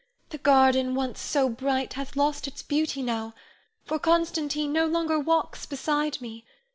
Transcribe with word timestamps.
The 0.29 0.39
garden 0.39 0.95
once 0.95 1.21
so 1.21 1.47
bright 1.47 1.93
hath 1.93 2.15
lost 2.15 2.47
its 2.47 2.63
beauty 2.63 3.03
now, 3.03 3.35
for 3.85 3.99
Constantine 3.99 4.73
no 4.73 4.87
longer 4.87 5.19
walks 5.19 5.67
beside 5.67 6.19
me. 6.19 6.43